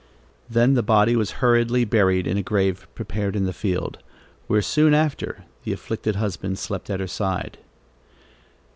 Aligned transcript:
Then 0.49 0.73
the 0.73 0.81
body 0.81 1.15
was 1.15 1.29
hurriedly 1.45 1.85
buried 1.85 2.25
in 2.25 2.35
a 2.35 2.41
grave 2.41 2.87
prepared 2.95 3.35
in 3.35 3.45
the 3.45 3.53
field, 3.53 3.99
where 4.47 4.63
soon 4.63 4.95
after 4.95 5.43
the 5.63 5.73
afflicted 5.73 6.15
husband 6.15 6.57
slept 6.57 6.89
at 6.89 6.99
her 6.99 7.05
side. 7.05 7.59